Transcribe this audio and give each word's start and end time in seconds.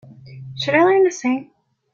Should 0.57 0.73
I 0.73 0.83
learn 0.83 1.03
to 1.03 1.11
sing? 1.11 1.51